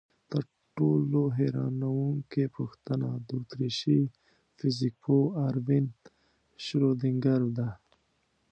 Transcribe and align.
تر 0.31 0.43
ټولو 0.75 1.21
حیرانوونکې 1.37 2.43
پوښتنه 2.57 3.09
د 3.27 3.29
اتریشي 3.41 3.99
فزیکپوه 4.57 5.23
اروین 5.47 5.85
شرودینګر 6.65 7.41
ده. 7.57 7.69